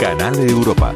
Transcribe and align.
Canal 0.00 0.38
Europa. 0.46 0.94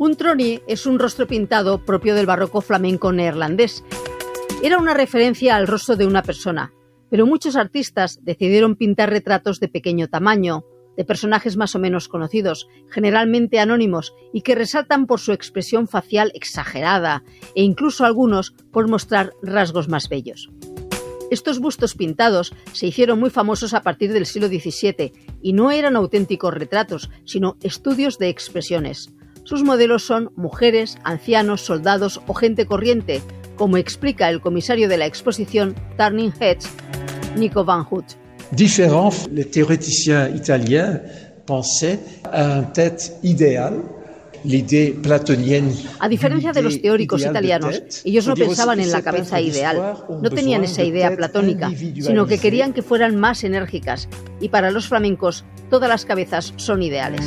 Un 0.00 0.16
troni 0.16 0.60
es 0.66 0.84
un 0.84 0.98
rostro 0.98 1.28
pintado 1.28 1.84
propio 1.84 2.16
del 2.16 2.26
barroco 2.26 2.60
flamenco 2.60 3.12
neerlandés. 3.12 3.84
Era 4.64 4.78
una 4.78 4.94
referencia 4.94 5.54
al 5.54 5.68
rostro 5.68 5.94
de 5.94 6.06
una 6.06 6.22
persona, 6.22 6.72
pero 7.08 7.24
muchos 7.24 7.54
artistas 7.54 8.18
decidieron 8.24 8.74
pintar 8.74 9.10
retratos 9.10 9.60
de 9.60 9.68
pequeño 9.68 10.08
tamaño, 10.08 10.64
de 10.96 11.04
personajes 11.04 11.56
más 11.56 11.76
o 11.76 11.78
menos 11.78 12.08
conocidos, 12.08 12.66
generalmente 12.90 13.60
anónimos, 13.60 14.12
y 14.32 14.40
que 14.42 14.56
resaltan 14.56 15.06
por 15.06 15.20
su 15.20 15.30
expresión 15.30 15.86
facial 15.86 16.32
exagerada 16.34 17.22
e 17.54 17.62
incluso 17.62 18.04
algunos 18.06 18.56
por 18.72 18.88
mostrar 18.88 19.34
rasgos 19.40 19.88
más 19.88 20.08
bellos. 20.08 20.50
Estos 21.30 21.58
bustos 21.58 21.94
pintados 21.94 22.54
se 22.72 22.86
hicieron 22.86 23.20
muy 23.20 23.28
famosos 23.28 23.74
a 23.74 23.82
partir 23.82 24.12
del 24.12 24.24
siglo 24.24 24.48
XVII 24.48 25.12
y 25.42 25.52
no 25.52 25.70
eran 25.70 25.94
auténticos 25.94 26.54
retratos, 26.54 27.10
sino 27.24 27.56
estudios 27.62 28.18
de 28.18 28.30
expresiones. 28.30 29.10
Sus 29.44 29.62
modelos 29.62 30.04
son 30.04 30.30
mujeres, 30.36 30.96
ancianos, 31.04 31.60
soldados 31.60 32.20
o 32.26 32.34
gente 32.34 32.66
corriente, 32.66 33.20
como 33.56 33.76
explica 33.76 34.30
el 34.30 34.40
comisario 34.40 34.88
de 34.88 34.96
la 34.96 35.06
exposición 35.06 35.74
Turning 35.98 36.32
Heads, 36.40 36.68
Nico 37.36 37.64
Van 37.64 37.86
Hout. 37.90 38.04
Différents, 38.52 39.28
les 39.30 39.50
théoréticiens 39.50 40.34
italiens 40.34 41.00
pensaient 41.46 41.98
à 42.24 42.58
un 42.58 42.62
tête 42.62 43.18
idéal 43.22 43.82
a 46.00 46.08
diferencia 46.08 46.52
de 46.52 46.62
los 46.62 46.80
teóricos 46.80 47.22
italianos, 47.22 48.02
ellos 48.04 48.26
no 48.26 48.34
pensaban 48.34 48.80
en 48.80 48.90
la 48.90 49.02
cabeza 49.02 49.40
ideal, 49.40 50.04
no 50.22 50.30
tenían 50.30 50.64
esa 50.64 50.82
idea 50.82 51.14
platónica, 51.14 51.70
sino 51.70 52.26
que 52.26 52.38
querían 52.38 52.72
que 52.72 52.82
fueran 52.82 53.16
más 53.16 53.44
enérgicas, 53.44 54.08
y 54.40 54.48
para 54.48 54.70
los 54.70 54.88
flamencos 54.88 55.44
todas 55.68 55.90
las 55.90 56.06
cabezas 56.06 56.54
son 56.56 56.82
ideales. 56.82 57.20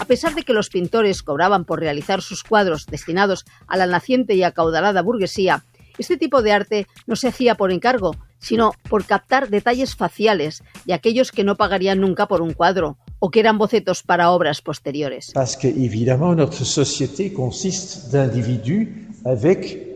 A 0.00 0.04
pesar 0.06 0.34
de 0.34 0.42
que 0.42 0.54
los 0.54 0.70
pintores 0.70 1.22
cobraban 1.22 1.64
por 1.64 1.78
realizar 1.78 2.20
sus 2.20 2.42
cuadros 2.42 2.86
destinados 2.86 3.44
a 3.68 3.76
la 3.76 3.86
naciente 3.86 4.34
y 4.34 4.42
acaudalada 4.42 5.02
burguesía, 5.02 5.64
este 5.98 6.16
tipo 6.16 6.42
de 6.42 6.52
arte 6.52 6.86
no 7.06 7.14
se 7.14 7.28
hacía 7.28 7.54
por 7.54 7.70
encargo, 7.70 8.16
sino 8.38 8.72
por 8.88 9.04
captar 9.04 9.50
detalles 9.50 9.94
faciales 9.94 10.64
de 10.84 10.94
aquellos 10.94 11.30
que 11.30 11.44
no 11.44 11.56
pagarían 11.56 12.00
nunca 12.00 12.26
por 12.26 12.40
un 12.40 12.54
cuadro 12.54 12.96
o 13.20 13.30
que 13.30 13.40
eran 13.40 13.58
bocetos 13.58 14.02
para 14.02 14.30
obras 14.30 14.60
posteriores. 14.62 15.32
Porque, 15.34 15.68
évidemment, 15.68 16.34
notre 16.34 16.64
société 16.64 17.32
consiste 17.32 18.10
d'individus 18.10 19.08
avec 19.24 19.87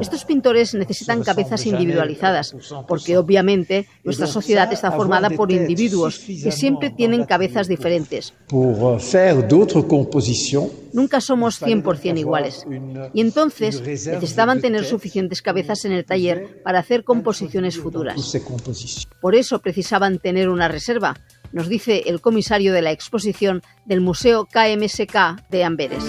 estos 0.00 0.24
pintores 0.24 0.74
necesitan 0.74 1.22
cabezas 1.22 1.66
individualizadas, 1.66 2.54
porque 2.88 3.16
obviamente 3.16 3.86
nuestra 4.04 4.26
sociedad 4.26 4.72
está 4.72 4.92
formada 4.92 5.30
por 5.30 5.50
individuos 5.52 6.18
que 6.18 6.52
siempre 6.52 6.90
tienen 6.90 7.24
cabezas 7.24 7.68
diferentes. 7.68 8.34
Nunca 10.92 11.20
somos 11.20 11.60
100% 11.62 12.18
iguales. 12.18 12.66
Y 13.14 13.20
entonces 13.20 13.80
necesitaban 13.80 14.60
tener 14.60 14.84
suficientes 14.84 15.40
cabezas 15.40 15.84
en 15.84 15.92
el 15.92 16.04
taller 16.04 16.62
para 16.62 16.80
hacer 16.80 17.04
composiciones 17.04 17.78
futuras. 17.78 18.36
Por 19.20 19.34
eso 19.34 19.60
precisaban 19.60 20.18
tener 20.18 20.48
una 20.48 20.68
reserva, 20.68 21.16
nos 21.52 21.68
dice 21.68 22.02
el 22.06 22.20
comisario 22.20 22.72
de 22.72 22.82
la 22.82 22.92
exposición 22.92 23.62
del 23.84 24.00
Museo 24.00 24.46
KMSK 24.46 25.48
de 25.50 25.64
Amberes. 25.64 26.04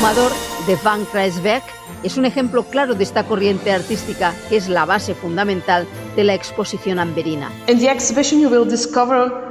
Fumador 0.00 0.32
de 0.66 0.76
Van 0.76 1.04
Kreisberg 1.04 1.62
es 2.02 2.16
un 2.16 2.24
ejemplo 2.24 2.64
claro 2.64 2.94
de 2.94 3.04
esta 3.04 3.24
corriente 3.24 3.70
artística 3.70 4.34
que 4.48 4.56
es 4.56 4.66
la 4.66 4.86
base 4.86 5.14
fundamental 5.14 5.86
de 6.16 6.24
la 6.24 6.32
exposición 6.32 6.98
amberina. 6.98 7.52
In 7.68 7.78
the 7.78 7.90
exhibition 7.90 8.40
you 8.40 8.48
will 8.48 8.66
discover 8.66 9.49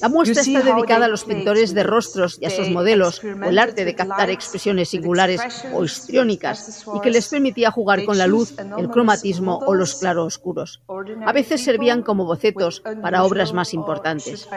la 0.00 0.08
muestra 0.08 0.42
está 0.42 0.62
dedicada 0.62 1.06
a 1.06 1.08
los 1.08 1.24
pintores 1.24 1.74
de 1.74 1.82
rostros 1.82 2.38
y 2.40 2.46
a 2.46 2.50
sus 2.50 2.70
modelos, 2.70 3.22
o 3.24 3.48
el 3.48 3.58
arte 3.58 3.84
de 3.84 3.94
captar 3.94 4.30
expresiones 4.30 4.90
singulares 4.90 5.40
o 5.72 5.84
histriónicas, 5.84 6.84
y 6.94 7.00
que 7.00 7.10
les 7.10 7.28
permitía 7.28 7.70
jugar 7.70 8.04
con 8.04 8.18
la 8.18 8.26
luz, 8.26 8.54
el 8.78 8.88
cromatismo 8.88 9.58
o 9.66 9.74
los 9.74 9.96
claroscuros. 9.96 10.80
A 11.26 11.32
veces 11.32 11.64
servían 11.64 12.02
como 12.02 12.24
bocetos 12.24 12.82
para 13.02 13.24
obras 13.24 13.52
más 13.52 13.74
importantes. 13.74 14.48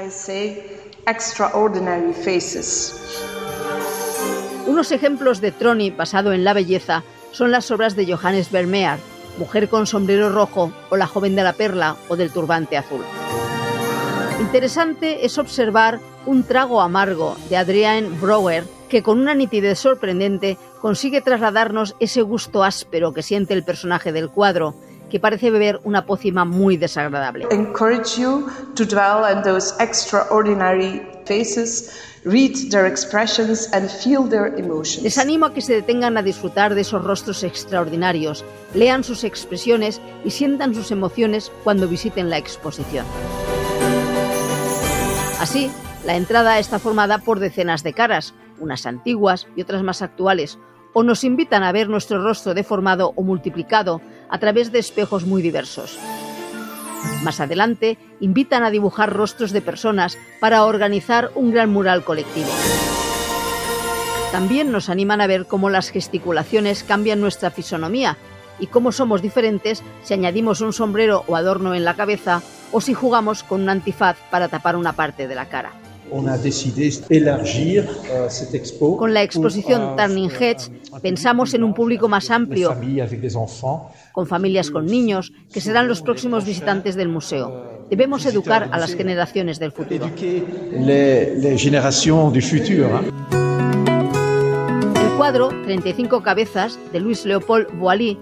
Unos 4.68 4.92
ejemplos 4.92 5.42
de 5.42 5.52
Troni 5.52 5.92
basado 5.92 6.34
en 6.34 6.44
la 6.44 6.54
belleza 6.54 7.04
son 7.32 7.52
las 7.52 7.72
obras 7.72 7.96
de 7.96 8.12
Johannes 8.12 8.52
Vermeer, 8.52 9.00
Mujer 9.38 9.70
con 9.70 9.88
sombrero 9.88 10.30
rojo 10.30 10.72
o 10.90 10.98
La 10.98 11.08
joven 11.08 11.36
de 11.36 11.44
la 11.44 11.54
perla 11.54 11.96
o 12.08 12.16
del 12.16 12.32
turbante 12.32 12.78
azul. 12.78 13.04
Interesante 14.40 15.26
es 15.26 15.38
observar 15.38 16.00
un 16.26 16.44
trago 16.44 16.82
amargo 16.82 17.36
de 17.50 17.58
Adrian 17.58 18.20
Brouwer 18.20 18.66
que 18.88 19.04
con 19.04 19.20
una 19.20 19.36
nitidez 19.36 19.80
sorprendente 19.80 20.58
consigue 20.80 21.22
trasladarnos 21.22 21.96
ese 22.00 22.22
gusto 22.22 22.64
áspero 22.64 23.14
que 23.14 23.24
siente 23.24 23.54
el 23.54 23.64
personaje 23.64 24.12
del 24.12 24.30
cuadro, 24.30 24.76
que 25.10 25.20
parece 25.20 25.50
beber 25.52 25.80
una 25.84 26.06
pócima 26.06 26.46
muy 26.46 26.78
desagradable. 26.78 27.48
Encourage 27.52 28.20
you 28.20 28.48
to 28.76 28.86
dwell 28.86 29.24
on 29.24 29.44
those 29.44 29.74
extraordinary 29.80 31.02
faces, 31.26 31.92
read 32.24 32.56
their 32.72 32.86
expressions 32.86 33.70
and 33.74 33.90
feel 33.90 34.28
their 34.28 34.54
emotions. 34.58 35.04
Les 35.04 35.18
animo 35.18 35.48
a 35.48 35.54
que 35.54 35.62
se 35.62 35.74
detengan 35.74 36.18
a 36.18 36.24
disfrutar 36.24 36.76
de 36.76 36.82
esos 36.82 37.04
rostros 37.04 37.44
extraordinarios, 37.44 38.44
lean 38.74 39.04
sus 39.04 39.24
expresiones 39.24 40.02
y 40.26 40.32
sientan 40.32 40.74
sus 40.74 40.92
emociones 40.92 41.52
cuando 41.64 41.88
visiten 41.88 42.30
la 42.30 42.38
exposición. 42.38 43.06
Así, 45.40 45.72
la 46.06 46.16
entrada 46.16 46.60
está 46.60 46.80
formada 46.80 47.20
por 47.20 47.40
decenas 47.40 47.84
de 47.84 47.94
caras, 47.94 48.34
unas 48.60 48.86
antiguas 48.86 49.48
y 49.56 49.62
otras 49.62 49.84
más 49.84 50.02
actuales, 50.02 50.58
o 50.94 51.04
nos 51.04 51.24
invitan 51.24 51.64
a 51.64 51.72
ver 51.72 51.90
nuestro 51.90 52.24
rostro 52.24 52.54
deformado 52.54 53.14
o 53.16 53.22
multiplicado 53.22 54.02
a 54.30 54.40
través 54.40 54.72
de 54.72 54.80
espejos 54.80 55.26
muy 55.26 55.42
diversos. 55.42 55.98
Más 57.24 57.40
adelante, 57.40 57.98
invitan 58.20 58.64
a 58.64 58.72
dibujar 58.72 59.14
rostros 59.14 59.52
de 59.52 59.62
personas 59.62 60.18
para 60.40 60.64
organizar 60.66 61.32
un 61.36 61.52
gran 61.52 61.72
mural 61.72 62.04
colectivo. 62.04 62.50
También 64.32 64.72
nos 64.72 64.90
animan 64.90 65.22
a 65.22 65.28
ver 65.28 65.46
cómo 65.46 65.70
las 65.70 65.90
gesticulaciones 65.90 66.84
cambian 66.84 67.22
nuestra 67.22 67.50
fisonomía 67.50 68.18
y 68.60 68.68
cómo 68.68 68.92
somos 68.92 69.22
diferentes 69.22 69.84
si 70.04 70.14
añadimos 70.14 70.62
un 70.62 70.74
sombrero 70.74 71.24
o 71.28 71.36
adorno 71.36 71.76
en 71.76 71.86
la 71.86 71.96
cabeza 71.96 72.42
o 72.72 72.82
si 72.82 72.94
jugamos 72.94 73.44
con 73.44 73.62
un 73.62 73.70
antifaz 73.70 74.18
para 74.30 74.50
tapar 74.50 74.76
una 74.76 74.94
parte 74.94 75.28
de 75.28 75.36
la 75.36 75.48
cara. 75.48 75.72
Euh, 76.12 76.28
con 78.98 79.14
la 79.14 79.24
exposición 79.24 79.96
Turning 79.98 80.30
Heads 80.32 80.72
pensamos 81.02 81.54
en 81.54 81.64
un 81.64 81.74
público 81.74 82.08
más 82.08 82.32
amplio, 82.32 82.76
con 84.14 84.28
familias 84.28 84.72
con 84.72 84.86
niños, 84.86 85.34
que 85.52 85.60
serán 85.62 85.88
los 85.88 86.02
próximos 86.02 86.46
visitantes 86.46 86.96
del 86.96 87.10
museo. 87.10 87.86
Debemos 87.90 88.26
educar 88.26 88.70
a 88.72 88.80
las 88.80 88.96
generaciones 88.96 89.60
del 89.60 89.72
futuro. 89.72 90.10
El 94.96 95.18
cuadro 95.18 95.50
35 95.66 96.24
cabezas 96.24 96.80
de 96.94 97.00
Luis 97.00 97.26
Leopold 97.26 97.68
Boilly 97.80 98.18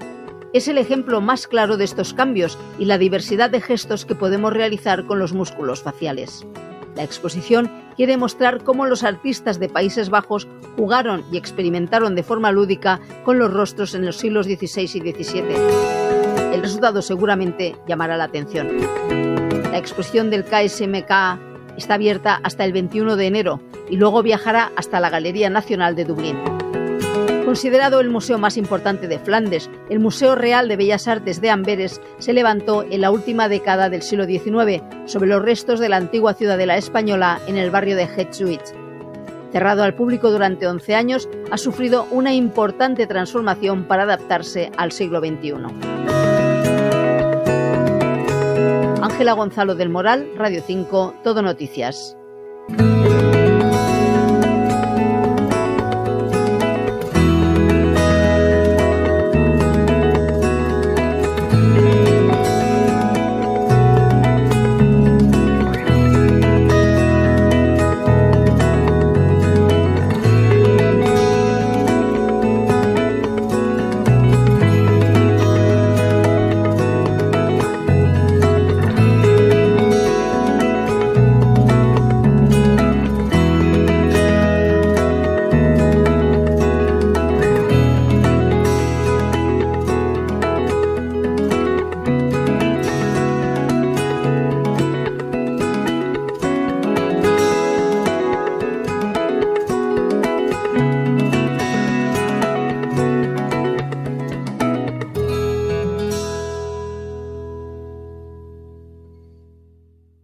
es 0.53 0.67
el 0.69 0.77
ejemplo 0.77 1.19
más 1.19 1.47
claro 1.47 1.77
de 1.77 1.83
estos 1.83 2.13
cambios 2.13 2.57
y 2.79 2.85
la 2.85 2.97
diversidad 2.97 3.49
de 3.49 3.59
gestos 3.59 4.05
que 4.05 4.15
podemos 4.15 4.53
realizar 4.53 5.05
con 5.05 5.19
los 5.19 5.33
músculos 5.33 5.83
faciales. 5.83 6.45
La 6.95 7.03
exposición 7.03 7.69
quiere 7.95 8.17
mostrar 8.17 8.63
cómo 8.63 8.85
los 8.85 9.03
artistas 9.03 9.59
de 9.59 9.69
Países 9.69 10.09
Bajos 10.09 10.47
jugaron 10.77 11.23
y 11.31 11.37
experimentaron 11.37 12.15
de 12.15 12.23
forma 12.23 12.51
lúdica 12.51 12.99
con 13.23 13.37
los 13.37 13.53
rostros 13.53 13.95
en 13.95 14.05
los 14.05 14.17
siglos 14.17 14.45
XVI 14.45 14.83
y 14.83 15.13
XVII. 15.23 16.53
El 16.53 16.61
resultado 16.61 17.01
seguramente 17.01 17.75
llamará 17.87 18.15
la 18.15 18.23
atención. 18.25 18.69
La 19.71 19.77
exposición 19.77 20.29
del 20.29 20.45
KSMK 20.45 21.77
está 21.77 21.95
abierta 21.95 22.39
hasta 22.43 22.63
el 22.63 22.71
21 22.71 23.17
de 23.17 23.27
enero 23.27 23.61
y 23.89 23.97
luego 23.97 24.23
viajará 24.23 24.71
hasta 24.77 25.01
la 25.01 25.09
Galería 25.09 25.49
Nacional 25.49 25.95
de 25.95 26.05
Dublín. 26.05 26.37
Considerado 27.55 28.01
el 28.01 28.09
museo 28.09 28.37
más 28.37 28.57
importante 28.57 29.07
de 29.07 29.17
Flandes, 29.17 29.69
el 29.89 30.01
Museo 30.01 30.35
Real 30.35 30.67
de 30.67 30.75
Bellas 30.75 31.07
Artes 31.07 31.39
de 31.39 31.51
Amberes 31.51 32.01
se 32.17 32.33
levantó 32.33 32.83
en 32.83 32.99
la 32.99 33.11
última 33.11 33.47
década 33.47 33.89
del 33.89 34.01
siglo 34.01 34.25
XIX 34.25 34.83
sobre 35.05 35.29
los 35.29 35.41
restos 35.41 35.79
de 35.79 35.87
la 35.87 35.95
antigua 35.95 36.33
ciudadela 36.33 36.75
española 36.75 37.39
en 37.47 37.55
el 37.55 37.71
barrio 37.71 37.95
de 37.95 38.09
Hetzuit. 38.13 38.59
Cerrado 39.53 39.83
al 39.83 39.95
público 39.95 40.31
durante 40.31 40.67
11 40.67 40.95
años, 40.95 41.29
ha 41.49 41.57
sufrido 41.57 42.07
una 42.11 42.33
importante 42.33 43.07
transformación 43.07 43.85
para 43.85 44.03
adaptarse 44.03 44.69
al 44.75 44.91
siglo 44.91 45.21
XXI. 45.21 45.53
Ángela 49.01 49.31
Gonzalo 49.31 49.75
del 49.75 49.87
Moral, 49.87 50.27
Radio 50.35 50.61
5, 50.61 51.21
Todo 51.23 51.41
Noticias. 51.41 52.17